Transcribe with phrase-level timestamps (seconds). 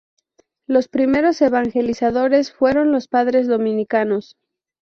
[0.65, 4.35] Los primeros evangelizadores fueron los padres dominicanos.